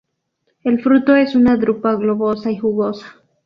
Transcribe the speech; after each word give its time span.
El 0.63 0.81
fruto 0.81 1.15
es 1.15 1.35
una 1.35 1.57
drupa 1.57 1.93
globosa 1.93 2.49
y 2.49 2.57
jugosa. 2.57 3.17